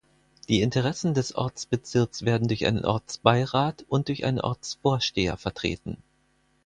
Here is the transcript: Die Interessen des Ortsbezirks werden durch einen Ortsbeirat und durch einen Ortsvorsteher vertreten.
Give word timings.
Die 0.49 0.61
Interessen 0.63 1.13
des 1.13 1.35
Ortsbezirks 1.35 2.25
werden 2.25 2.47
durch 2.47 2.65
einen 2.65 2.85
Ortsbeirat 2.85 3.85
und 3.87 4.07
durch 4.07 4.25
einen 4.25 4.41
Ortsvorsteher 4.41 5.37
vertreten. 5.37 5.97